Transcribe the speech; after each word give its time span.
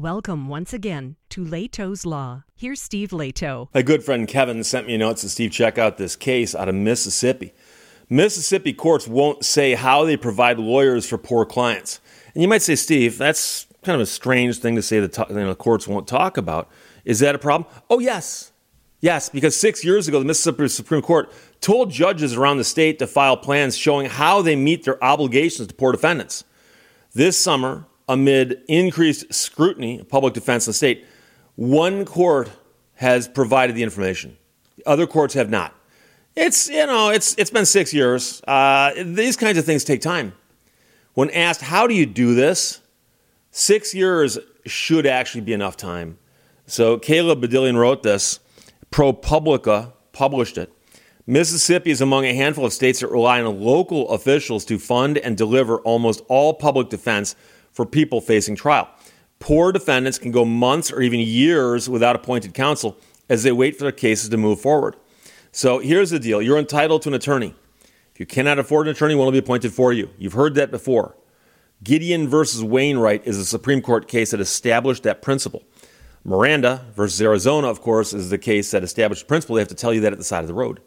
Welcome 0.00 0.48
once 0.48 0.72
again 0.72 1.16
to 1.28 1.44
Lehto's 1.44 2.06
Law. 2.06 2.44
Here's 2.56 2.80
Steve 2.80 3.10
Lehto. 3.10 3.68
My 3.74 3.82
good 3.82 4.02
friend 4.02 4.26
Kevin 4.26 4.64
sent 4.64 4.86
me 4.86 4.94
a 4.94 4.98
note 4.98 5.18
to 5.18 5.28
Steve, 5.28 5.52
check 5.52 5.76
out 5.76 5.98
this 5.98 6.16
case 6.16 6.54
out 6.54 6.70
of 6.70 6.74
Mississippi. 6.74 7.52
Mississippi 8.08 8.72
courts 8.72 9.06
won't 9.06 9.44
say 9.44 9.74
how 9.74 10.06
they 10.06 10.16
provide 10.16 10.58
lawyers 10.58 11.06
for 11.06 11.18
poor 11.18 11.44
clients. 11.44 12.00
And 12.32 12.40
you 12.40 12.48
might 12.48 12.62
say, 12.62 12.76
Steve, 12.76 13.18
that's 13.18 13.66
kind 13.82 13.94
of 13.94 14.00
a 14.00 14.06
strange 14.06 14.60
thing 14.60 14.74
to 14.74 14.80
say 14.80 15.00
that 15.00 15.18
you 15.28 15.34
know, 15.34 15.48
the 15.48 15.54
courts 15.54 15.86
won't 15.86 16.08
talk 16.08 16.38
about. 16.38 16.70
Is 17.04 17.18
that 17.18 17.34
a 17.34 17.38
problem? 17.38 17.70
Oh, 17.90 17.98
yes. 17.98 18.52
Yes, 19.00 19.28
because 19.28 19.54
six 19.54 19.84
years 19.84 20.08
ago, 20.08 20.18
the 20.18 20.24
Mississippi 20.24 20.66
Supreme 20.68 21.02
Court 21.02 21.30
told 21.60 21.90
judges 21.90 22.32
around 22.32 22.56
the 22.56 22.64
state 22.64 22.98
to 23.00 23.06
file 23.06 23.36
plans 23.36 23.76
showing 23.76 24.08
how 24.08 24.40
they 24.40 24.56
meet 24.56 24.84
their 24.84 25.02
obligations 25.04 25.68
to 25.68 25.74
poor 25.74 25.92
defendants. 25.92 26.44
This 27.12 27.36
summer, 27.36 27.84
amid 28.10 28.62
increased 28.66 29.32
scrutiny 29.32 30.00
of 30.00 30.08
public 30.08 30.34
defense 30.34 30.66
in 30.66 30.70
the 30.70 30.74
state, 30.74 31.06
one 31.54 32.04
court 32.04 32.50
has 32.96 33.28
provided 33.28 33.76
the 33.76 33.84
information. 33.84 34.36
Other 34.84 35.06
courts 35.06 35.34
have 35.34 35.48
not. 35.48 35.74
It's 36.36 36.68
you 36.68 36.86
know 36.86 37.10
it's 37.10 37.34
it's 37.38 37.50
been 37.50 37.66
six 37.66 37.94
years. 37.94 38.42
Uh, 38.46 38.92
these 38.96 39.36
kinds 39.36 39.58
of 39.58 39.64
things 39.64 39.84
take 39.84 40.00
time. 40.00 40.32
When 41.14 41.30
asked 41.30 41.60
how 41.60 41.86
do 41.86 41.94
you 41.94 42.06
do 42.06 42.34
this, 42.34 42.80
six 43.50 43.94
years 43.94 44.38
should 44.66 45.06
actually 45.06 45.42
be 45.42 45.52
enough 45.52 45.76
time. 45.76 46.18
So 46.66 46.98
Caleb 46.98 47.42
Bedillion 47.42 47.76
wrote 47.76 48.02
this. 48.02 48.40
ProPublica 48.90 49.92
published 50.12 50.58
it. 50.58 50.72
Mississippi 51.26 51.90
is 51.90 52.00
among 52.00 52.24
a 52.24 52.34
handful 52.34 52.64
of 52.64 52.72
states 52.72 53.00
that 53.00 53.08
rely 53.08 53.40
on 53.40 53.60
local 53.60 54.08
officials 54.10 54.64
to 54.64 54.78
fund 54.78 55.16
and 55.18 55.36
deliver 55.36 55.78
almost 55.80 56.22
all 56.28 56.54
public 56.54 56.88
defense 56.88 57.36
for 57.72 57.86
people 57.86 58.20
facing 58.20 58.56
trial. 58.56 58.88
Poor 59.38 59.72
defendants 59.72 60.18
can 60.18 60.30
go 60.30 60.44
months 60.44 60.92
or 60.92 61.00
even 61.00 61.20
years 61.20 61.88
without 61.88 62.14
appointed 62.14 62.54
counsel 62.54 62.96
as 63.28 63.42
they 63.42 63.52
wait 63.52 63.76
for 63.76 63.84
their 63.84 63.92
cases 63.92 64.28
to 64.28 64.36
move 64.36 64.60
forward. 64.60 64.96
So 65.52 65.78
here's 65.78 66.10
the 66.10 66.18
deal 66.18 66.42
you're 66.42 66.58
entitled 66.58 67.02
to 67.02 67.08
an 67.08 67.14
attorney. 67.14 67.54
If 68.12 68.20
you 68.20 68.26
cannot 68.26 68.58
afford 68.58 68.86
an 68.86 68.92
attorney, 68.92 69.14
one 69.14 69.24
will 69.24 69.32
be 69.32 69.38
appointed 69.38 69.72
for 69.72 69.92
you. 69.92 70.10
You've 70.18 70.34
heard 70.34 70.54
that 70.56 70.70
before. 70.70 71.16
Gideon 71.82 72.28
versus 72.28 72.62
Wainwright 72.62 73.26
is 73.26 73.38
a 73.38 73.46
Supreme 73.46 73.80
Court 73.80 74.06
case 74.06 74.32
that 74.32 74.40
established 74.40 75.02
that 75.04 75.22
principle. 75.22 75.62
Miranda 76.24 76.84
versus 76.94 77.22
Arizona, 77.22 77.68
of 77.68 77.80
course, 77.80 78.12
is 78.12 78.28
the 78.28 78.36
case 78.36 78.70
that 78.72 78.84
established 78.84 79.22
the 79.22 79.28
principle. 79.28 79.56
They 79.56 79.62
have 79.62 79.68
to 79.68 79.74
tell 79.74 79.94
you 79.94 80.02
that 80.02 80.12
at 80.12 80.18
the 80.18 80.24
side 80.24 80.44
of 80.44 80.48
the 80.48 80.54
road 80.54 80.80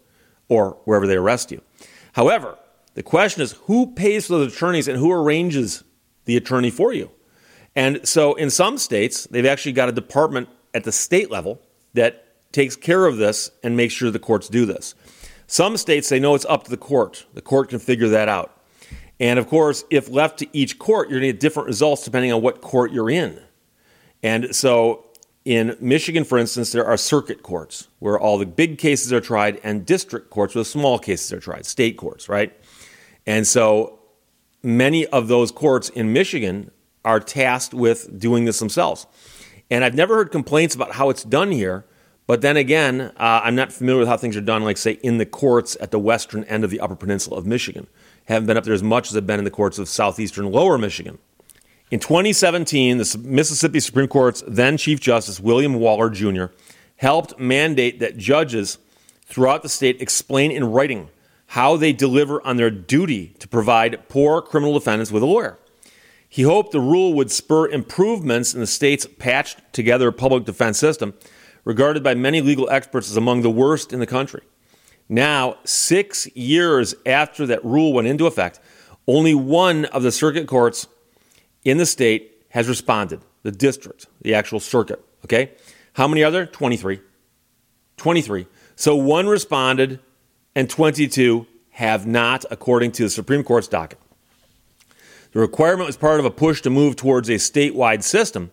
or 0.48 0.78
wherever 0.86 1.08
they 1.08 1.16
arrest 1.16 1.52
you. 1.52 1.62
However, 2.14 2.58
the 2.94 3.02
question 3.02 3.42
is 3.42 3.54
who 3.64 3.94
pays 3.94 4.28
for 4.28 4.34
those 4.34 4.54
attorneys 4.54 4.88
and 4.88 5.00
who 5.00 5.12
arranges 5.12 5.84
the 6.26 6.38
attorney 6.38 6.70
for 6.70 6.94
you. 6.94 7.12
And 7.76 8.08
so 8.08 8.36
in 8.36 8.50
some 8.50 8.78
states, 8.78 9.26
they've 9.26 9.46
actually 9.46 9.72
got 9.74 9.90
a 9.90 9.92
department 9.92 10.50
at 10.74 10.84
the 10.84 10.92
state 10.92 11.32
level 11.32 11.62
that 11.94 12.52
takes 12.52 12.76
care 12.76 13.06
of 13.06 13.18
this 13.18 13.52
and 13.64 13.76
makes 13.76 13.94
sure 13.94 14.12
the 14.12 14.20
courts 14.20 14.48
do 14.48 14.66
this. 14.66 14.96
Some 15.48 15.78
states, 15.78 16.10
they 16.10 16.20
know 16.20 16.36
it's 16.36 16.46
up 16.46 16.64
to 16.64 16.72
the 16.72 16.78
court. 16.78 17.26
The 17.34 17.42
court 17.42 17.70
can 17.70 17.80
figure 17.80 18.10
that 18.10 18.30
out. 18.30 18.62
And 19.20 19.40
of 19.40 19.48
course, 19.48 19.84
if 19.90 20.10
left 20.10 20.40
to 20.40 20.48
each 20.54 20.80
court, 20.80 21.10
you're 21.10 21.20
going 21.20 21.30
to 21.30 21.34
get 21.34 21.40
different 21.40 21.68
results 21.68 22.04
depending 22.04 22.32
on 22.32 22.42
what 22.42 22.62
court 22.62 22.92
you're 22.92 23.10
in. 23.10 23.40
And 24.22 24.56
so 24.56 25.06
in 25.46 25.76
Michigan, 25.80 26.24
for 26.24 26.38
instance, 26.38 26.72
there 26.72 26.86
are 26.86 26.98
circuit 26.98 27.44
courts 27.44 27.88
where 28.00 28.20
all 28.20 28.38
the 28.38 28.46
big 28.46 28.78
cases 28.78 29.12
are 29.12 29.22
tried 29.22 29.60
and 29.64 29.86
district 29.86 30.30
courts 30.30 30.56
where 30.56 30.64
the 30.64 30.70
small 30.70 30.98
cases 30.98 31.32
are 31.34 31.40
tried, 31.40 31.66
state 31.66 31.98
courts, 31.98 32.30
right? 32.30 32.54
And 33.26 33.46
so 33.46 34.00
many 34.64 35.06
of 35.08 35.28
those 35.28 35.52
courts 35.52 35.90
in 35.90 36.14
Michigan 36.14 36.72
are 37.06 37.20
tasked 37.20 37.74
with 37.74 38.20
doing 38.20 38.46
this 38.46 38.60
themselves. 38.60 39.06
And 39.70 39.84
I've 39.84 39.96
never 39.96 40.16
heard 40.16 40.32
complaints 40.32 40.74
about 40.74 40.94
how 40.94 41.10
it's 41.10 41.24
done 41.24 41.52
here. 41.52 41.86
But 42.26 42.42
then 42.42 42.56
again, 42.56 43.02
uh, 43.18 43.42
I'm 43.44 43.56
not 43.56 43.74
familiar 43.74 44.00
with 44.00 44.08
how 44.08 44.16
things 44.16 44.38
are 44.38 44.42
done, 44.42 44.64
like, 44.64 44.78
say, 44.78 44.94
in 45.04 45.18
the 45.18 45.26
courts 45.26 45.76
at 45.82 45.92
the 45.92 46.00
western 46.00 46.46
end 46.46 46.64
of 46.64 46.70
the 46.70 46.80
Upper 46.80 46.96
Peninsula 46.96 47.38
of 47.38 47.46
Michigan. 47.46 47.88
Haven't 48.26 48.48
been 48.48 48.56
up 48.56 48.64
there 48.64 48.74
as 48.74 48.84
much 48.84 49.10
as 49.10 49.18
I've 49.18 49.28
been 49.28 49.40
in 49.40 49.44
the 49.44 49.52
courts 49.52 49.78
of 49.78 49.90
southeastern 49.90 50.50
lower 50.50 50.78
Michigan. 50.78 51.18
In 51.92 52.00
2017, 52.00 52.98
the 52.98 53.22
Mississippi 53.24 53.82
Supreme 53.82 54.08
Court's 54.08 54.42
then 54.48 54.78
Chief 54.78 55.02
Justice 55.02 55.40
William 55.40 55.76
Waller 55.76 56.10
Jr. 56.10 56.46
helped 56.96 57.38
mandate 57.38 58.00
that 58.00 58.18
judges 58.18 58.78
throughout 59.26 59.62
the 59.62 59.70
state 59.70 60.02
explain 60.02 60.50
in 60.50 60.72
writing 60.72 61.10
how 61.54 61.78
they 61.78 61.94
deliver 61.94 62.42
on 62.48 62.58
their 62.58 62.72
duty 62.72 63.28
to 63.38 63.48
provide 63.48 64.10
poor 64.10 64.42
criminal 64.42 64.74
defendants 64.74 65.12
with 65.12 65.22
a 65.22 65.26
lawyer. 65.28 65.60
He 66.28 66.42
hoped 66.42 66.72
the 66.72 66.80
rule 66.80 67.14
would 67.14 67.30
spur 67.30 67.68
improvements 67.68 68.56
in 68.56 68.60
the 68.60 68.66
state's 68.66 69.06
patched 69.20 69.62
together 69.72 70.12
public 70.12 70.46
defense 70.46 70.80
system, 70.80 71.14
regarded 71.64 72.02
by 72.02 72.16
many 72.16 72.42
legal 72.42 72.68
experts 72.72 73.08
as 73.12 73.18
among 73.18 73.44
the 73.44 73.52
worst 73.52 73.94
in 73.94 74.00
the 74.00 74.08
country. 74.08 74.42
Now, 75.08 75.58
six 75.64 76.26
years 76.36 76.96
after 77.06 77.46
that 77.46 77.64
rule 77.64 77.94
went 77.94 78.08
into 78.08 78.26
effect, 78.26 78.60
only 79.06 79.36
one 79.36 79.86
of 79.86 80.02
the 80.02 80.12
circuit 80.12 80.48
courts 80.48 80.88
in 81.64 81.78
the 81.78 81.86
state 81.86 82.46
has 82.50 82.68
responded 82.68 83.22
the 83.44 83.52
district, 83.52 84.08
the 84.24 84.34
actual 84.34 84.60
circuit. 84.60 85.06
Okay? 85.24 85.52
How 85.94 86.08
many 86.08 86.24
are 86.24 86.32
there? 86.32 86.48
23. 86.48 87.00
23. 87.98 88.48
So 88.76 88.96
one 88.96 89.28
responded 89.28 90.00
and 90.56 90.70
22 90.70 91.48
have 91.72 92.06
not, 92.06 92.46
according 92.52 92.92
to 92.94 93.04
the 93.04 93.10
Supreme 93.10 93.44
Court's 93.44 93.68
docket. 93.68 94.00
The 95.32 95.40
requirement 95.40 95.88
was 95.88 95.98
part 95.98 96.20
of 96.20 96.26
a 96.26 96.32
push 96.32 96.62
to 96.62 96.70
move 96.70 96.96
towards 96.96 97.28
a 97.30 97.34
statewide 97.34 98.04
system, 98.04 98.52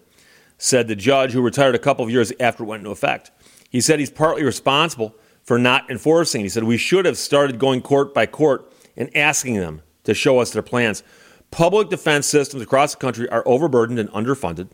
said 0.57 0.89
the 0.89 0.97
judge 0.97 1.33
who 1.33 1.43
retired 1.43 1.75
a 1.75 1.79
couple 1.79 2.05
of 2.05 2.11
years 2.11 2.33
after 2.41 2.63
it 2.65 2.67
went 2.67 2.81
into 2.81 2.91
effect. 2.91 3.31
He 3.69 3.81
said 3.81 3.99
he's 3.99 4.11
partly 4.11 4.43
responsible 4.43 5.15
for 5.43 5.59
not 5.59 5.91
enforcing. 5.91 6.41
He 6.41 6.49
said 6.49 6.65
we 6.65 6.79
should 6.79 7.05
have 7.05 7.19
started 7.19 7.59
going 7.59 7.83
court 7.83 8.15
by 8.15 8.27
court 8.27 8.73
and 8.97 9.15
asking 9.17 9.55
them 9.55 9.83
to 10.05 10.15
show 10.15 10.39
us 10.39 10.51
their 10.51 10.63
plans. 10.63 11.03
Public 11.51 11.89
defense 11.91 12.27
systems 12.27 12.63
across 12.63 12.93
the 12.95 13.01
country 13.01 13.29
are 13.29 13.43
overburdened 13.47 13.99
and 13.99 14.09
underfunded, 14.11 14.69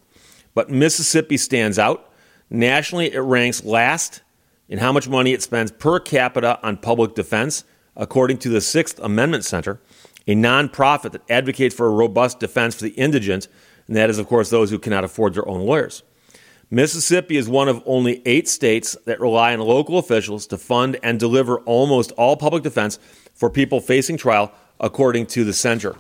but 0.54 0.70
Mississippi 0.70 1.36
stands 1.36 1.78
out. 1.78 2.12
Nationally, 2.50 3.12
it 3.12 3.20
ranks 3.20 3.64
last 3.64 4.22
in 4.68 4.78
how 4.78 4.92
much 4.92 5.08
money 5.08 5.32
it 5.32 5.42
spends 5.42 5.70
per 5.70 6.00
capita 6.00 6.58
on 6.62 6.76
public 6.76 7.14
defense, 7.14 7.64
according 7.96 8.38
to 8.38 8.48
the 8.48 8.60
Sixth 8.60 8.98
Amendment 9.00 9.44
Center, 9.44 9.80
a 10.26 10.34
nonprofit 10.34 11.12
that 11.12 11.30
advocates 11.30 11.74
for 11.74 11.86
a 11.86 11.90
robust 11.90 12.40
defense 12.40 12.74
for 12.74 12.82
the 12.82 12.90
indigent, 12.90 13.48
and 13.86 13.96
that 13.96 14.10
is, 14.10 14.18
of 14.18 14.26
course, 14.26 14.50
those 14.50 14.70
who 14.70 14.78
cannot 14.78 15.04
afford 15.04 15.34
their 15.34 15.48
own 15.48 15.60
lawyers. 15.60 16.02
Mississippi 16.68 17.36
is 17.36 17.48
one 17.48 17.68
of 17.68 17.80
only 17.86 18.22
eight 18.26 18.48
states 18.48 18.96
that 19.04 19.20
rely 19.20 19.52
on 19.52 19.60
local 19.60 19.98
officials 19.98 20.48
to 20.48 20.58
fund 20.58 20.98
and 21.00 21.20
deliver 21.20 21.58
almost 21.60 22.10
all 22.12 22.36
public 22.36 22.64
defense 22.64 22.98
for 23.34 23.48
people 23.48 23.80
facing 23.80 24.16
trial, 24.16 24.52
according 24.80 25.26
to 25.26 25.44
the 25.44 25.52
center. 25.52 25.94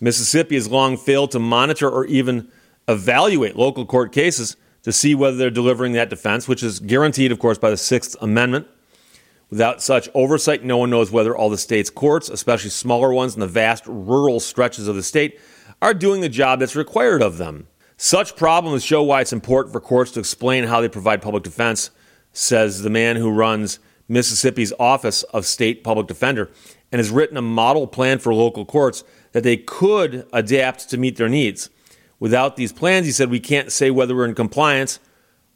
Mississippi 0.00 0.56
has 0.56 0.68
long 0.68 0.96
failed 0.96 1.30
to 1.30 1.38
monitor 1.38 1.88
or 1.88 2.04
even 2.06 2.48
evaluate 2.88 3.54
local 3.54 3.86
court 3.86 4.10
cases 4.10 4.56
to 4.82 4.92
see 4.92 5.14
whether 5.14 5.36
they're 5.36 5.50
delivering 5.50 5.92
that 5.92 6.10
defense, 6.10 6.48
which 6.48 6.62
is 6.62 6.80
guaranteed, 6.80 7.32
of 7.32 7.38
course, 7.38 7.58
by 7.58 7.70
the 7.70 7.76
Sixth 7.76 8.16
Amendment. 8.20 8.66
Without 9.50 9.82
such 9.82 10.08
oversight, 10.14 10.64
no 10.64 10.78
one 10.78 10.90
knows 10.90 11.10
whether 11.10 11.36
all 11.36 11.50
the 11.50 11.58
state's 11.58 11.90
courts, 11.90 12.28
especially 12.28 12.70
smaller 12.70 13.12
ones 13.12 13.34
in 13.34 13.40
the 13.40 13.46
vast 13.46 13.84
rural 13.86 14.38
stretches 14.40 14.86
of 14.86 14.94
the 14.94 15.02
state, 15.02 15.40
are 15.82 15.92
doing 15.92 16.20
the 16.20 16.28
job 16.28 16.60
that's 16.60 16.76
required 16.76 17.22
of 17.22 17.36
them. 17.36 17.66
Such 17.96 18.36
problems 18.36 18.84
show 18.84 19.02
why 19.02 19.20
it's 19.20 19.32
important 19.32 19.72
for 19.72 19.80
courts 19.80 20.12
to 20.12 20.20
explain 20.20 20.64
how 20.64 20.80
they 20.80 20.88
provide 20.88 21.20
public 21.20 21.42
defense, 21.42 21.90
says 22.32 22.82
the 22.82 22.90
man 22.90 23.16
who 23.16 23.30
runs 23.30 23.78
Mississippi's 24.08 24.72
Office 24.78 25.22
of 25.24 25.44
State 25.44 25.84
Public 25.84 26.06
Defender 26.06 26.50
and 26.92 26.98
has 26.98 27.10
written 27.10 27.36
a 27.36 27.42
model 27.42 27.86
plan 27.86 28.18
for 28.18 28.32
local 28.32 28.64
courts 28.64 29.04
that 29.32 29.42
they 29.42 29.56
could 29.56 30.26
adapt 30.32 30.88
to 30.90 30.96
meet 30.96 31.16
their 31.16 31.28
needs. 31.28 31.70
Without 32.20 32.56
these 32.56 32.72
plans, 32.72 33.06
he 33.06 33.12
said, 33.12 33.30
we 33.30 33.40
can't 33.40 33.72
say 33.72 33.90
whether 33.90 34.14
we're 34.14 34.26
in 34.26 34.34
compliance 34.34 35.00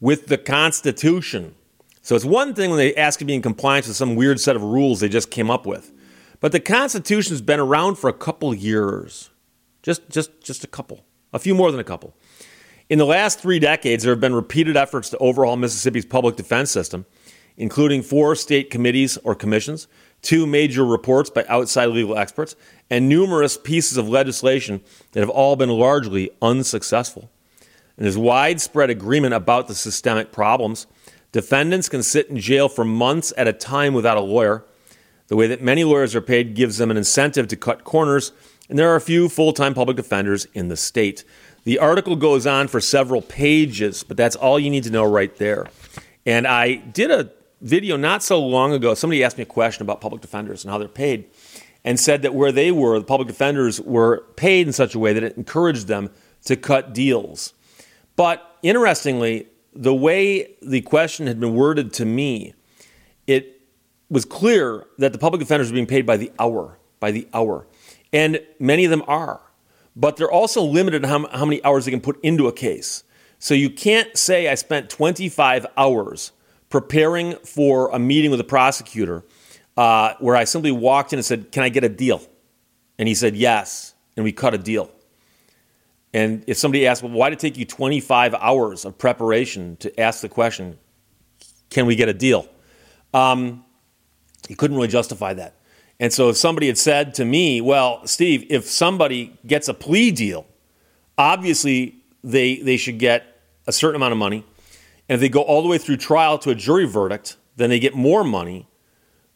with 0.01 0.27
the 0.27 0.37
Constitution. 0.37 1.55
So 2.01 2.15
it's 2.15 2.25
one 2.25 2.53
thing 2.53 2.69
when 2.71 2.77
they 2.77 2.93
ask 2.95 3.19
to 3.19 3.25
be 3.25 3.35
in 3.35 3.41
compliance 3.41 3.87
with 3.87 3.95
some 3.95 4.15
weird 4.15 4.39
set 4.39 4.55
of 4.55 4.63
rules 4.63 4.99
they 4.99 5.07
just 5.07 5.31
came 5.31 5.49
up 5.49 5.65
with. 5.65 5.91
But 6.39 6.51
the 6.51 6.59
Constitution's 6.59 7.41
been 7.41 7.59
around 7.59 7.95
for 7.95 8.09
a 8.09 8.13
couple 8.13 8.53
years. 8.53 9.29
Just, 9.83 10.09
just, 10.09 10.41
just 10.41 10.63
a 10.63 10.67
couple. 10.67 11.05
A 11.33 11.39
few 11.39 11.55
more 11.55 11.71
than 11.71 11.79
a 11.79 11.83
couple. 11.83 12.15
In 12.89 12.99
the 12.99 13.05
last 13.05 13.39
three 13.39 13.59
decades, 13.59 14.03
there 14.03 14.13
have 14.13 14.19
been 14.19 14.35
repeated 14.35 14.75
efforts 14.75 15.09
to 15.11 15.17
overhaul 15.19 15.55
Mississippi's 15.55 16.05
public 16.05 16.35
defense 16.35 16.71
system, 16.71 17.05
including 17.57 18.01
four 18.01 18.35
state 18.35 18.69
committees 18.69 19.17
or 19.23 19.33
commissions, 19.33 19.87
two 20.25 20.45
major 20.45 20.83
reports 20.83 21.29
by 21.29 21.45
outside 21.47 21.85
legal 21.85 22.17
experts, 22.17 22.55
and 22.89 23.07
numerous 23.07 23.57
pieces 23.57 23.97
of 23.97 24.09
legislation 24.09 24.81
that 25.13 25.21
have 25.21 25.29
all 25.29 25.55
been 25.55 25.69
largely 25.69 26.31
unsuccessful. 26.41 27.29
And 27.97 28.05
there's 28.05 28.17
widespread 28.17 28.89
agreement 28.89 29.33
about 29.33 29.67
the 29.67 29.75
systemic 29.75 30.31
problems. 30.31 30.87
Defendants 31.31 31.87
can 31.87 32.03
sit 32.03 32.29
in 32.29 32.37
jail 32.37 32.67
for 32.67 32.83
months 32.83 33.31
at 33.37 33.47
a 33.47 33.53
time 33.53 33.93
without 33.93 34.17
a 34.17 34.21
lawyer. 34.21 34.65
The 35.27 35.35
way 35.35 35.47
that 35.47 35.61
many 35.61 35.83
lawyers 35.83 36.13
are 36.15 36.21
paid 36.21 36.55
gives 36.55 36.77
them 36.77 36.91
an 36.91 36.97
incentive 36.97 37.47
to 37.47 37.55
cut 37.55 37.83
corners, 37.83 38.31
and 38.69 38.77
there 38.77 38.91
are 38.91 38.95
a 38.95 39.01
few 39.01 39.29
full 39.29 39.53
time 39.53 39.73
public 39.73 39.97
defenders 39.97 40.45
in 40.53 40.67
the 40.67 40.77
state. 40.77 41.23
The 41.63 41.79
article 41.79 42.15
goes 42.15 42.45
on 42.45 42.67
for 42.67 42.79
several 42.79 43.21
pages, 43.21 44.03
but 44.03 44.17
that's 44.17 44.35
all 44.35 44.59
you 44.59 44.69
need 44.69 44.83
to 44.83 44.91
know 44.91 45.03
right 45.03 45.35
there. 45.37 45.67
And 46.25 46.45
I 46.45 46.75
did 46.75 47.09
a 47.11 47.31
video 47.61 47.97
not 47.97 48.23
so 48.23 48.39
long 48.39 48.73
ago. 48.73 48.93
Somebody 48.93 49.23
asked 49.23 49.37
me 49.37 49.43
a 49.43 49.47
question 49.47 49.83
about 49.83 50.01
public 50.01 50.21
defenders 50.21 50.63
and 50.63 50.71
how 50.71 50.77
they're 50.77 50.87
paid, 50.87 51.29
and 51.83 51.99
said 51.99 52.21
that 52.23 52.33
where 52.33 52.51
they 52.51 52.71
were, 52.71 52.97
the 52.99 53.05
public 53.05 53.27
defenders 53.27 53.79
were 53.81 54.25
paid 54.35 54.67
in 54.67 54.73
such 54.73 54.95
a 54.95 54.99
way 54.99 55.13
that 55.13 55.23
it 55.23 55.37
encouraged 55.37 55.87
them 55.87 56.09
to 56.45 56.55
cut 56.55 56.93
deals. 56.93 57.53
But 58.15 58.57
interestingly, 58.63 59.47
the 59.73 59.93
way 59.93 60.55
the 60.61 60.81
question 60.81 61.27
had 61.27 61.39
been 61.39 61.53
worded 61.53 61.93
to 61.93 62.05
me, 62.05 62.53
it 63.27 63.61
was 64.09 64.25
clear 64.25 64.85
that 64.97 65.11
the 65.11 65.19
public 65.19 65.39
defenders 65.39 65.69
were 65.69 65.75
being 65.75 65.85
paid 65.85 66.05
by 66.05 66.17
the 66.17 66.31
hour, 66.39 66.79
by 66.99 67.11
the 67.11 67.27
hour. 67.33 67.67
And 68.13 68.39
many 68.59 68.85
of 68.85 68.91
them 68.91 69.03
are 69.07 69.41
but 69.95 70.17
they're 70.17 70.31
also 70.31 70.61
limited 70.61 71.05
how, 71.05 71.27
how 71.29 71.45
many 71.45 71.63
hours 71.63 71.85
they 71.85 71.91
can 71.91 72.01
put 72.01 72.19
into 72.23 72.47
a 72.47 72.51
case. 72.51 73.03
So 73.39 73.53
you 73.53 73.69
can't 73.69 74.15
say 74.17 74.49
I 74.49 74.55
spent 74.55 74.89
25 74.89 75.65
hours 75.77 76.31
preparing 76.69 77.35
for 77.37 77.89
a 77.91 77.99
meeting 77.99 78.31
with 78.31 78.39
a 78.39 78.45
prosecutor 78.45 79.23
uh, 79.77 80.13
where 80.19 80.35
I 80.35 80.43
simply 80.43 80.71
walked 80.71 81.13
in 81.13 81.19
and 81.19 81.25
said, 81.25 81.51
Can 81.51 81.63
I 81.63 81.69
get 81.69 81.83
a 81.83 81.89
deal? 81.89 82.21
And 82.97 83.07
he 83.07 83.15
said, 83.15 83.35
Yes. 83.35 83.93
And 84.15 84.23
we 84.23 84.31
cut 84.31 84.53
a 84.53 84.57
deal. 84.57 84.91
And 86.13 86.43
if 86.47 86.57
somebody 86.57 86.87
asked, 86.87 87.03
Well, 87.03 87.11
why 87.11 87.29
did 87.29 87.39
it 87.39 87.41
take 87.41 87.57
you 87.57 87.65
25 87.65 88.33
hours 88.35 88.85
of 88.85 88.97
preparation 88.97 89.75
to 89.77 89.99
ask 89.99 90.21
the 90.21 90.29
question, 90.29 90.77
Can 91.69 91.85
we 91.85 91.95
get 91.95 92.09
a 92.09 92.13
deal? 92.13 92.47
Um, 93.13 93.65
he 94.47 94.55
couldn't 94.55 94.75
really 94.75 94.89
justify 94.89 95.33
that. 95.33 95.55
And 95.99 96.11
so 96.11 96.29
if 96.29 96.37
somebody 96.37 96.67
had 96.67 96.77
said 96.77 97.13
to 97.15 97.25
me, 97.25 97.61
well, 97.61 98.05
Steve, 98.05 98.45
if 98.49 98.65
somebody 98.65 99.37
gets 99.47 99.69
a 99.69 99.73
plea 99.73 100.11
deal, 100.11 100.45
obviously 101.17 101.95
they, 102.23 102.57
they 102.57 102.77
should 102.77 102.99
get 102.99 103.41
a 103.65 103.71
certain 103.71 103.95
amount 103.95 104.11
of 104.11 104.17
money. 104.17 104.45
And 105.07 105.15
if 105.15 105.21
they 105.21 105.29
go 105.29 105.41
all 105.41 105.61
the 105.61 105.67
way 105.67 105.77
through 105.77 105.97
trial 105.97 106.37
to 106.39 106.49
a 106.49 106.55
jury 106.55 106.85
verdict, 106.85 107.37
then 107.55 107.69
they 107.69 107.79
get 107.79 107.95
more 107.95 108.23
money. 108.23 108.67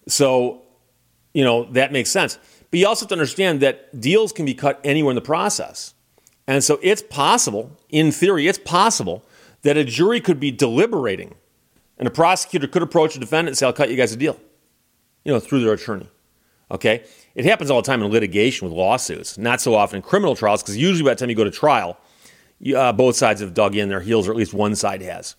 So, 0.08 0.64
you 1.34 1.44
know, 1.44 1.66
that 1.72 1.92
makes 1.92 2.10
sense. 2.10 2.40
But 2.72 2.80
you 2.80 2.88
also 2.88 3.06
have 3.06 3.10
to 3.10 3.16
understand 3.16 3.62
that 3.62 4.00
deals 4.00 4.32
can 4.32 4.46
be 4.46 4.54
cut 4.54 4.80
anywhere 4.84 5.12
in 5.12 5.16
the 5.16 5.22
process. 5.22 5.94
And 6.48 6.64
so 6.64 6.80
it's 6.82 7.04
possible, 7.04 7.78
in 7.90 8.12
theory, 8.12 8.48
it's 8.48 8.58
possible 8.58 9.24
that 9.62 9.78
a 9.78 9.84
jury 9.84 10.20
could 10.20 10.40
be 10.40 10.52
deliberating 10.52 11.36
and 11.98 12.08
a 12.08 12.12
prosecutor 12.12 12.68
could 12.68 12.82
approach 12.82 13.16
a 13.16 13.20
defendant 13.20 13.50
and 13.50 13.58
say, 13.58 13.66
I'll 13.66 13.74
cut 13.74 13.90
you 13.90 13.96
guys 13.96 14.14
a 14.14 14.18
deal, 14.18 14.40
you 15.24 15.34
know, 15.34 15.40
through 15.40 15.62
their 15.62 15.74
attorney. 15.74 16.10
Okay? 16.72 17.04
It 17.36 17.46
happens 17.46 17.70
all 17.70 17.82
the 17.82 17.86
time 17.86 18.02
in 18.02 18.12
litigation 18.12 18.68
with 18.68 18.76
lawsuits, 18.76 19.38
not 19.38 19.62
so 19.62 19.76
often 19.76 19.98
in 19.98 20.02
criminal 20.02 20.36
trials, 20.36 20.64
because 20.64 20.78
usually 20.78 21.08
by 21.08 21.14
the 21.14 21.20
time 21.20 21.30
you 21.30 21.36
go 21.36 21.44
to 21.44 21.52
trial, 21.52 21.98
you, 22.60 22.78
uh, 22.78 22.94
both 22.94 23.16
sides 23.16 23.42
have 23.42 23.54
dug 23.54 23.76
in 23.76 23.90
their 23.90 24.02
heels, 24.02 24.28
or 24.28 24.32
at 24.32 24.38
least 24.38 24.54
one 24.54 24.76
side 24.76 25.02
has. 25.02 25.36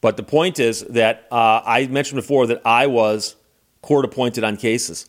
But 0.00 0.16
the 0.16 0.22
point 0.22 0.58
is 0.58 0.82
that 0.84 1.26
uh, 1.30 1.60
I 1.64 1.86
mentioned 1.86 2.16
before 2.16 2.46
that 2.46 2.62
I 2.64 2.86
was 2.86 3.36
court 3.82 4.04
appointed 4.04 4.44
on 4.44 4.56
cases. 4.56 5.08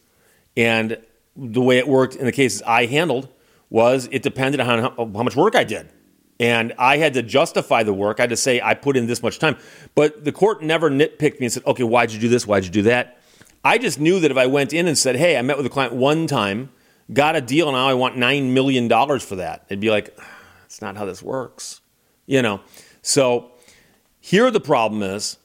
And 0.58 0.98
the 1.36 1.62
way 1.62 1.78
it 1.78 1.88
worked 1.88 2.16
in 2.16 2.26
the 2.26 2.32
cases 2.32 2.62
I 2.64 2.86
handled 2.86 3.30
was 3.70 4.10
it 4.12 4.22
depended 4.22 4.60
on 4.60 4.80
how, 4.80 4.94
how 4.98 5.24
much 5.24 5.36
work 5.36 5.56
I 5.56 5.64
did. 5.64 5.90
And 6.40 6.74
I 6.78 6.98
had 6.98 7.14
to 7.14 7.22
justify 7.22 7.84
the 7.84 7.94
work. 7.94 8.20
I 8.20 8.24
had 8.24 8.32
to 8.32 8.38
say, 8.38 8.60
I 8.60 8.74
put 8.74 8.98
in 8.98 9.06
this 9.06 9.22
much 9.22 9.40
time. 9.40 9.58
But 9.96 10.26
the 10.26 10.32
court 10.32 10.64
never 10.64 10.90
nitpicked 10.90 11.40
me 11.40 11.46
and 11.46 11.54
said, 11.54 11.66
okay, 11.66 11.84
why'd 11.84 12.12
you 12.12 12.20
do 12.20 12.30
this? 12.30 12.48
Why'd 12.48 12.66
you 12.66 12.72
do 12.72 12.82
that? 12.84 13.20
I 13.64 13.78
just 13.78 14.00
knew 14.00 14.20
that 14.20 14.32
if 14.32 14.38
I 14.38 14.48
went 14.48 14.74
in 14.74 14.88
and 14.88 14.98
said, 14.98 15.16
hey, 15.16 15.38
I 15.38 15.44
met 15.44 15.56
with 15.56 15.66
a 15.68 15.70
client 15.70 15.94
one 15.94 16.26
time, 16.26 16.72
got 17.14 17.36
a 17.36 17.42
deal, 17.42 17.68
and 17.68 17.76
now 17.76 17.88
I 17.88 17.94
want 17.94 18.16
$9 18.16 18.52
million 18.52 18.90
for 19.20 19.36
that, 19.36 19.66
it'd 19.68 19.80
be 19.80 19.92
like, 19.92 20.18
that's 20.62 20.82
not 20.82 20.98
how 20.98 21.06
this 21.06 21.22
works. 21.22 21.82
You 22.26 22.42
know? 22.42 22.62
So 23.04 23.52
here 24.22 24.50
the 24.52 24.62
problem 24.62 25.04
is 25.04 25.38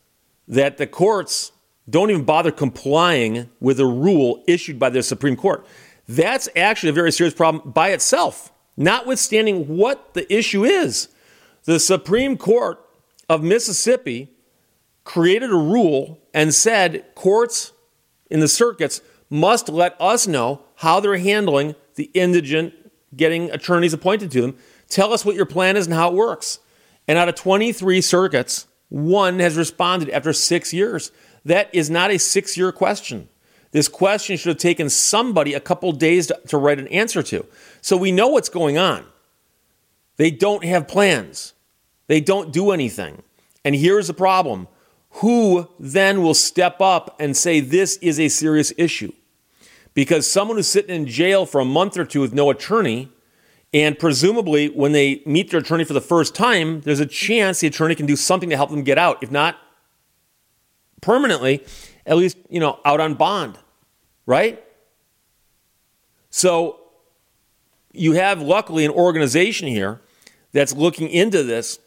that 0.46 0.76
the 0.76 0.86
courts 0.86 1.50
don't 1.88 2.10
even 2.10 2.24
bother 2.24 2.52
complying 2.52 3.50
with 3.58 3.80
a 3.80 3.86
rule 3.86 4.44
issued 4.46 4.78
by 4.78 4.90
the 4.90 5.02
Supreme 5.02 5.34
Court. 5.34 5.66
That's 6.08 6.48
actually 6.54 6.90
a 6.90 6.92
very 6.92 7.10
serious 7.10 7.34
problem 7.34 7.72
by 7.72 7.90
itself, 7.90 8.52
notwithstanding 8.76 9.66
what 9.76 10.14
the 10.14 10.32
issue 10.32 10.64
is. 10.64 11.08
The 11.64 11.80
Supreme 11.80 12.36
Court 12.36 12.78
of 13.28 13.42
Mississippi 13.42 14.30
created 15.04 15.50
a 15.50 15.56
rule 15.56 16.20
and 16.34 16.52
said 16.52 17.04
courts 17.14 17.72
in 18.30 18.40
the 18.40 18.48
circuits 18.48 19.00
must 19.30 19.68
let 19.68 20.00
us 20.00 20.26
know 20.26 20.62
how 20.76 21.00
they're 21.00 21.16
handling 21.16 21.74
the 21.94 22.10
indigent 22.14 22.74
getting 23.16 23.50
attorneys 23.50 23.94
appointed 23.94 24.30
to 24.32 24.42
them. 24.42 24.56
Tell 24.88 25.12
us 25.12 25.24
what 25.24 25.34
your 25.34 25.46
plan 25.46 25.76
is 25.76 25.86
and 25.86 25.94
how 25.94 26.10
it 26.10 26.14
works. 26.14 26.58
And 27.08 27.18
out 27.18 27.28
of 27.28 27.34
23 27.34 28.00
circuits, 28.00 28.66
one 28.88 29.38
has 29.38 29.56
responded 29.56 30.10
after 30.10 30.32
six 30.32 30.72
years. 30.72 31.12
That 31.44 31.68
is 31.72 31.90
not 31.90 32.10
a 32.10 32.18
six 32.18 32.56
year 32.56 32.72
question. 32.72 33.28
This 33.72 33.88
question 33.88 34.36
should 34.36 34.48
have 34.48 34.58
taken 34.58 34.88
somebody 34.88 35.54
a 35.54 35.60
couple 35.60 35.92
days 35.92 36.28
to, 36.28 36.40
to 36.48 36.56
write 36.56 36.78
an 36.78 36.88
answer 36.88 37.22
to. 37.24 37.46
So 37.80 37.96
we 37.96 38.12
know 38.12 38.28
what's 38.28 38.48
going 38.48 38.78
on. 38.78 39.04
They 40.16 40.30
don't 40.30 40.64
have 40.64 40.88
plans, 40.88 41.54
they 42.06 42.20
don't 42.20 42.52
do 42.52 42.70
anything. 42.70 43.22
And 43.64 43.74
here's 43.74 44.06
the 44.06 44.14
problem 44.14 44.68
who 45.20 45.68
then 45.78 46.22
will 46.22 46.34
step 46.34 46.80
up 46.80 47.16
and 47.18 47.36
say 47.36 47.60
this 47.60 47.96
is 47.98 48.20
a 48.20 48.28
serious 48.28 48.72
issue? 48.76 49.12
Because 49.94 50.30
someone 50.30 50.58
who's 50.58 50.68
sitting 50.68 50.94
in 50.94 51.06
jail 51.06 51.46
for 51.46 51.60
a 51.60 51.64
month 51.64 51.96
or 51.96 52.04
two 52.04 52.20
with 52.20 52.34
no 52.34 52.50
attorney, 52.50 53.10
and 53.72 53.98
presumably 53.98 54.68
when 54.68 54.92
they 54.92 55.22
meet 55.26 55.50
their 55.50 55.60
attorney 55.60 55.84
for 55.84 55.92
the 55.92 56.00
first 56.00 56.34
time, 56.34 56.80
there's 56.82 57.00
a 57.00 57.06
chance 57.06 57.60
the 57.60 57.66
attorney 57.66 57.94
can 57.94 58.06
do 58.06 58.16
something 58.16 58.50
to 58.50 58.56
help 58.56 58.70
them 58.70 58.82
get 58.82 58.98
out, 58.98 59.22
if 59.22 59.30
not 59.30 59.56
permanently, 61.02 61.64
at 62.06 62.16
least, 62.16 62.38
you 62.48 62.60
know, 62.60 62.80
out 62.84 63.00
on 63.00 63.14
bond, 63.14 63.58
right? 64.24 64.62
So 66.30 66.80
you 67.92 68.12
have 68.12 68.40
luckily 68.40 68.84
an 68.84 68.90
organization 68.90 69.68
here 69.68 70.00
that's 70.52 70.74
looking 70.74 71.08
into 71.08 71.42
this 71.42 71.78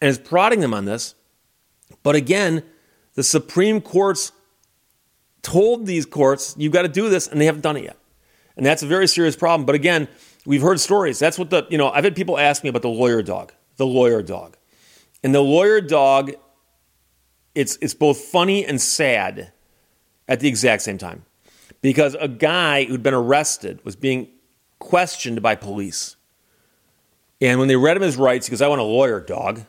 and 0.00 0.08
is 0.08 0.18
prodding 0.18 0.60
them 0.60 0.74
on 0.74 0.84
this 0.84 1.14
but 2.02 2.14
again, 2.14 2.62
the 3.14 3.22
Supreme 3.22 3.80
Court's 3.80 4.32
told 5.42 5.86
these 5.86 6.06
courts, 6.06 6.54
you've 6.58 6.72
got 6.72 6.82
to 6.82 6.88
do 6.88 7.08
this, 7.08 7.26
and 7.26 7.40
they 7.40 7.46
haven't 7.46 7.62
done 7.62 7.76
it 7.76 7.84
yet. 7.84 7.98
And 8.56 8.64
that's 8.64 8.82
a 8.82 8.86
very 8.86 9.06
serious 9.06 9.36
problem. 9.36 9.66
But 9.66 9.74
again, 9.74 10.08
we've 10.46 10.62
heard 10.62 10.80
stories. 10.80 11.18
That's 11.18 11.38
what 11.38 11.50
the, 11.50 11.66
you 11.70 11.78
know, 11.78 11.90
I've 11.90 12.04
had 12.04 12.16
people 12.16 12.38
ask 12.38 12.62
me 12.62 12.68
about 12.68 12.82
the 12.82 12.88
lawyer 12.88 13.22
dog, 13.22 13.52
the 13.76 13.86
lawyer 13.86 14.22
dog. 14.22 14.56
And 15.22 15.34
the 15.34 15.40
lawyer 15.40 15.80
dog, 15.80 16.32
it's, 17.54 17.76
it's 17.80 17.94
both 17.94 18.18
funny 18.18 18.64
and 18.64 18.80
sad 18.80 19.52
at 20.28 20.40
the 20.40 20.48
exact 20.48 20.82
same 20.82 20.98
time. 20.98 21.24
Because 21.80 22.16
a 22.18 22.28
guy 22.28 22.84
who'd 22.84 23.02
been 23.02 23.14
arrested 23.14 23.84
was 23.84 23.96
being 23.96 24.28
questioned 24.78 25.42
by 25.42 25.54
police. 25.54 26.16
And 27.40 27.58
when 27.58 27.68
they 27.68 27.76
read 27.76 27.96
him 27.96 28.02
his 28.02 28.16
rights, 28.16 28.46
he 28.46 28.50
goes, 28.50 28.62
I 28.62 28.68
want 28.68 28.80
a 28.80 28.84
lawyer 28.84 29.20
dog. 29.20 29.62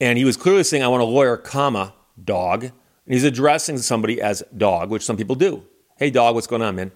And 0.00 0.18
he 0.18 0.24
was 0.24 0.36
clearly 0.36 0.64
saying, 0.64 0.82
I 0.82 0.88
want 0.88 1.02
a 1.02 1.06
lawyer, 1.06 1.36
comma, 1.36 1.94
dog. 2.22 2.64
And 2.64 2.72
he's 3.12 3.24
addressing 3.24 3.78
somebody 3.78 4.20
as 4.20 4.42
dog, 4.56 4.90
which 4.90 5.04
some 5.04 5.16
people 5.16 5.34
do. 5.34 5.64
Hey, 5.96 6.10
dog, 6.10 6.34
what's 6.34 6.46
going 6.46 6.62
on, 6.62 6.76
man? 6.76 6.92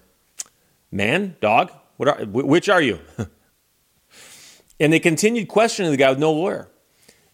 Man, 0.91 1.35
dog, 1.39 1.71
what 1.99 2.07
are, 2.07 2.25
which 2.25 2.69
are 2.69 2.81
you? 2.81 2.97
and 4.79 4.93
they 4.93 5.01
continued 5.01 5.49
questioning 5.49 5.91
the 5.91 5.97
guy 5.97 6.09
with 6.09 6.17
no 6.17 6.31
lawyer. 6.31 6.71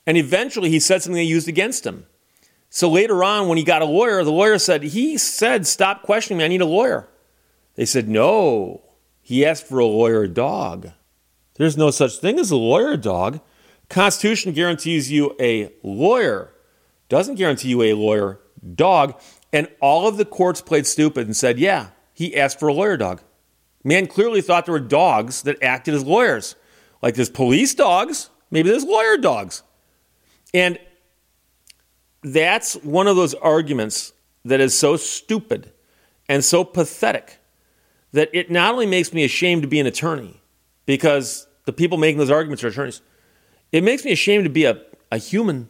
And 0.08 0.18
eventually 0.18 0.72
he 0.72 0.80
said 0.80 1.04
something 1.04 1.14
they 1.14 1.24
used 1.24 1.48
against 1.48 1.86
him. 1.86 2.08
So 2.72 2.90
later 2.90 3.24
on, 3.24 3.48
when 3.48 3.60
he 3.60 3.64
got 3.64 3.84
a 3.84 3.86
lawyer, 3.86 4.24
the 4.24 4.32
lawyer 4.32 4.58
said, 4.58 4.82
He 4.82 5.20
said, 5.20 5.68
Stop 5.68 6.02
questioning 6.02 6.40
me, 6.40 6.46
I 6.46 6.48
need 6.48 6.62
a 6.62 6.66
lawyer. 6.66 7.08
They 7.76 7.86
said, 7.86 8.10
No. 8.10 8.82
He 9.22 9.46
asked 9.46 9.68
for 9.68 9.78
a 9.78 9.86
lawyer 9.86 10.26
dog. 10.26 10.90
There's 11.58 11.78
no 11.78 11.92
such 11.92 12.18
thing 12.18 12.40
as 12.40 12.50
a 12.50 12.56
lawyer 12.56 12.98
dog. 12.98 13.42
Constitution 13.88 14.52
guarantees 14.52 15.12
you 15.12 15.36
a 15.40 15.72
lawyer, 15.84 16.56
doesn't 17.08 17.36
guarantee 17.36 17.70
you 17.70 17.84
a 17.84 17.94
lawyer 17.94 18.40
dog. 18.74 19.22
And 19.54 19.68
all 19.80 20.08
of 20.08 20.18
the 20.18 20.26
courts 20.26 20.60
played 20.60 20.88
stupid 20.88 21.28
and 21.28 21.38
said, 21.38 21.60
yeah, 21.60 21.90
he 22.16 22.36
asked 22.36 22.60
for 22.60 22.68
a 22.68 22.74
lawyer 22.74 22.98
dog. 22.98 23.22
Man 23.86 24.08
clearly 24.08 24.42
thought 24.42 24.66
there 24.66 24.74
were 24.74 24.80
dogs 24.80 25.44
that 25.44 25.62
acted 25.62 25.94
as 25.94 26.04
lawyers. 26.04 26.56
Like 27.04 27.14
there's 27.14 27.30
police 27.30 27.76
dogs, 27.76 28.32
maybe 28.50 28.70
there's 28.70 28.84
lawyer 28.84 29.16
dogs. 29.16 29.62
And 30.54 30.80
that's 32.24 32.74
one 32.78 33.08
of 33.08 33.16
those 33.16 33.36
arguments 33.36 34.12
that 34.44 34.60
is 34.60 34.78
so 34.78 34.98
stupid 34.98 35.72
and 36.28 36.44
so 36.44 36.64
pathetic 36.64 37.38
that 38.12 38.30
it 38.34 38.50
not 38.50 38.74
only 38.74 38.88
makes 38.88 39.14
me 39.14 39.24
ashamed 39.24 39.62
to 39.62 39.68
be 39.68 39.80
an 39.80 39.86
attorney 39.86 40.42
because 40.88 41.48
the 41.66 41.74
people 41.74 42.00
making 42.00 42.18
those 42.18 42.32
arguments 42.32 42.64
are 42.64 42.68
attorneys 42.68 43.02
it 43.72 43.84
makes 43.84 44.06
me 44.06 44.12
ashamed 44.12 44.46
to 44.46 44.50
be 44.50 44.66
a, 44.66 44.82
a 45.12 45.18
human 45.18 45.70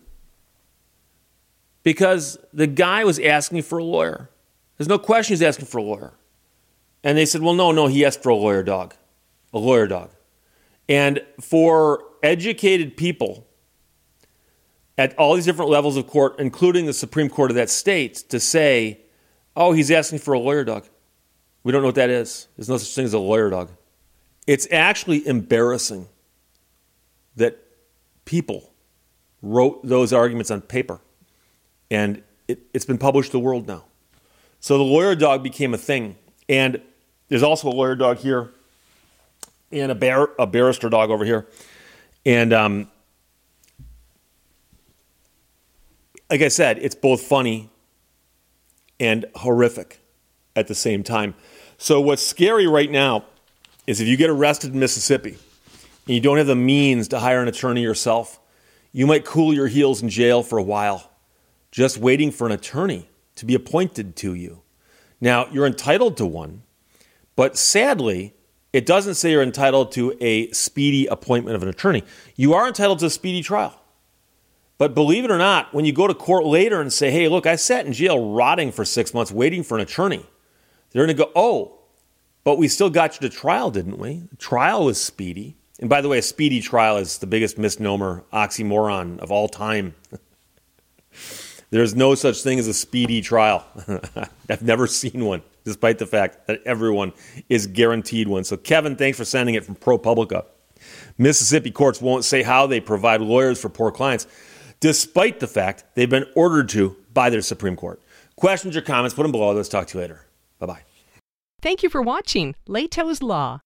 because 1.84 2.38
the 2.53 2.67
guy 2.67 3.03
was 3.03 3.19
asking 3.19 3.63
for 3.63 3.79
a 3.79 3.84
lawyer. 3.84 4.29
There's 4.77 4.88
no 4.88 5.00
question 5.00 5.34
he's 5.34 5.41
asking 5.41 5.65
for 5.65 5.79
a 5.79 5.84
lawyer. 5.84 6.13
And 7.05 7.15
they 7.15 7.25
said, 7.27 7.41
well, 7.41 7.53
no, 7.53 7.71
no, 7.71 7.85
he 7.85 8.03
asked 8.03 8.24
for 8.24 8.29
a 8.29 8.35
lawyer 8.35 8.63
dog, 8.63 8.95
a 9.53 9.59
lawyer 9.59 9.85
dog. 9.85 10.09
And 10.89 11.21
for 11.39 12.03
educated 12.24 12.97
people 12.97 13.45
at 14.97 15.15
all 15.17 15.35
these 15.35 15.45
different 15.45 15.69
levels 15.69 15.97
of 15.97 16.07
court, 16.07 16.35
including 16.39 16.88
the 16.88 16.93
Supreme 16.93 17.29
Court 17.29 17.51
of 17.51 17.55
that 17.55 17.69
state, 17.69 18.15
to 18.29 18.39
say, 18.39 19.01
oh, 19.55 19.71
he's 19.71 19.91
asking 19.91 20.17
for 20.19 20.33
a 20.33 20.39
lawyer 20.39 20.63
dog. 20.63 20.88
We 21.63 21.71
don't 21.71 21.81
know 21.81 21.89
what 21.89 21.95
that 21.95 22.09
is. 22.09 22.47
There's 22.57 22.69
no 22.69 22.77
such 22.77 22.95
thing 22.95 23.05
as 23.05 23.13
a 23.13 23.19
lawyer 23.19 23.51
dog. 23.51 23.69
It's 24.47 24.67
actually 24.71 25.27
embarrassing 25.27 26.07
that 27.35 27.59
people 28.25 28.71
wrote 29.43 29.85
those 29.85 30.12
arguments 30.12 30.50
on 30.50 30.62
paper. 30.62 31.01
And 31.91 32.24
it, 32.47 32.62
has 32.74 32.85
been 32.85 32.97
published 32.97 33.29
to 33.31 33.33
the 33.33 33.39
world 33.39 33.67
now. 33.67 33.85
So 34.59 34.79
the 34.79 34.83
lawyer 34.83 35.13
dog 35.13 35.43
became 35.43 35.75
a 35.75 35.77
thing. 35.77 36.15
And 36.50 36.81
there's 37.29 37.44
also 37.44 37.70
a 37.70 37.72
lawyer 37.72 37.96
dog 37.96 38.17
here 38.17 38.51
and 39.72 39.91
a, 39.91 39.96
bar, 39.96 40.32
a 40.38 40.48
barrister 40.48 40.89
dog 40.89 41.10
over 41.10 41.25
here. 41.25 41.48
And 42.25 42.53
um, 42.53 42.88
like 46.29 46.41
I 46.41 46.48
said, 46.48 46.79
it's 46.79 46.96
both 46.96 47.22
funny 47.22 47.70
and 49.00 49.25
horrific 49.36 50.00
at 50.55 50.67
the 50.67 50.75
same 50.75 51.03
time. 51.03 51.36
So 51.77 52.00
what's 52.00 52.25
scary 52.25 52.67
right 52.67 52.89
now 52.89 53.25
is 53.86 54.00
if 54.00 54.08
you 54.08 54.17
get 54.17 54.29
arrested 54.29 54.74
in 54.74 54.79
Mississippi 54.79 55.38
and 56.05 56.15
you 56.15 56.22
don't 56.22 56.38
have 56.38 56.48
the 56.48 56.55
means 56.55 57.08
to 57.10 57.20
hire 57.20 57.41
an 57.41 57.48
attorney 57.48 57.82
yourself, 57.82 58.39
you 58.91 59.05
might 59.05 59.25
cool 59.25 59.53
your 59.53 59.67
heels 59.67 60.01
in 60.01 60.10
jail 60.10 60.41
for 60.41 60.58
a 60.58 60.63
while, 60.63 61.12
just 61.72 61.98
waiting 61.98 62.32
for 62.32 62.48
an 62.48 62.53
attorney 62.53 63.10
to 63.36 63.46
be 63.46 63.53
appointed 63.53 64.15
to 64.15 64.34
you. 64.34 64.62
Now, 65.20 65.48
you're 65.51 65.65
entitled 65.65 66.17
to 66.17 66.25
one, 66.25 66.63
but 67.35 67.57
sadly, 67.57 68.33
it 68.73 68.85
doesn't 68.85 69.15
say 69.15 69.31
you're 69.31 69.41
entitled 69.41 69.91
to 69.93 70.17
a 70.19 70.51
speedy 70.51 71.05
appointment 71.07 71.55
of 71.55 71.63
an 71.63 71.69
attorney. 71.69 72.03
You 72.35 72.53
are 72.53 72.67
entitled 72.67 72.99
to 72.99 73.05
a 73.05 73.09
speedy 73.09 73.41
trial. 73.41 73.81
But 74.77 74.93
believe 74.93 75.23
it 75.23 75.31
or 75.31 75.37
not, 75.37 75.73
when 75.73 75.85
you 75.85 75.93
go 75.93 76.07
to 76.07 76.13
court 76.13 76.45
later 76.45 76.81
and 76.81 76.91
say, 76.91 77.09
hey, 77.09 77.29
look, 77.29 77.45
I 77.45 77.55
sat 77.55 77.85
in 77.85 77.93
jail 77.93 78.33
rotting 78.33 78.71
for 78.71 78.83
six 78.83 79.13
months 79.13 79.31
waiting 79.31 79.63
for 79.63 79.75
an 79.75 79.81
attorney, 79.81 80.25
they're 80.91 81.05
going 81.05 81.15
to 81.15 81.23
go, 81.23 81.31
oh, 81.35 81.79
but 82.43 82.57
we 82.57 82.67
still 82.67 82.89
got 82.89 83.15
you 83.19 83.29
to 83.29 83.35
trial, 83.35 83.71
didn't 83.71 83.97
we? 83.97 84.23
Trial 84.37 84.85
was 84.85 85.01
speedy. 85.01 85.55
And 85.79 85.89
by 85.89 86.01
the 86.01 86.07
way, 86.07 86.19
a 86.19 86.21
speedy 86.21 86.61
trial 86.61 86.97
is 86.97 87.17
the 87.17 87.27
biggest 87.27 87.57
misnomer, 87.57 88.23
oxymoron 88.31 89.19
of 89.19 89.31
all 89.31 89.47
time. 89.47 89.95
There's 91.69 91.95
no 91.95 92.15
such 92.15 92.41
thing 92.41 92.59
as 92.59 92.67
a 92.67 92.73
speedy 92.73 93.21
trial. 93.21 93.65
I've 94.49 94.61
never 94.61 94.87
seen 94.87 95.25
one, 95.25 95.41
despite 95.65 95.98
the 95.98 96.05
fact 96.05 96.48
that 96.48 96.62
everyone 96.65 97.12
is 97.50 97.67
guaranteed 97.67 98.27
one. 98.29 98.45
So, 98.45 98.55
Kevin, 98.55 98.95
thanks 98.95 99.17
for 99.17 99.25
sending 99.25 99.55
it 99.55 99.65
from 99.65 99.75
ProPublica. 99.75 100.45
Mississippi 101.17 101.72
courts 101.72 102.00
won't 102.00 102.24
say 102.24 102.43
how 102.43 102.67
they 102.67 102.79
provide 102.79 103.19
lawyers 103.19 103.60
for 103.60 103.69
poor 103.69 103.91
clients, 103.91 104.27
despite 104.79 105.39
the 105.39 105.48
fact 105.48 105.84
they've 105.95 106.10
been 106.10 106.27
ordered 106.36 106.69
to 106.69 106.95
by 107.13 107.29
their 107.29 107.41
Supreme 107.41 107.75
Court. 107.75 108.01
Questions 108.36 108.77
or 108.77 108.81
comments, 108.81 109.15
put 109.15 109.24
them 109.24 109.31
below. 109.31 109.53
Let's 109.53 109.69
talk 109.69 109.88
to 109.88 109.98
you 109.98 110.01
later. 110.01 110.25
Bye 110.60 110.65
bye. 110.67 110.81
Thank 111.62 111.81
you 111.84 111.89
for 111.89 112.01
watching 112.01 112.55
Lehto's 112.67 113.24
Law. 113.24 113.62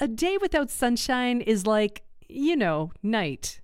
A 0.00 0.06
day 0.06 0.38
without 0.40 0.70
sunshine 0.70 1.40
is 1.40 1.66
like, 1.66 2.02
you 2.28 2.54
know, 2.54 2.92
night. 3.02 3.60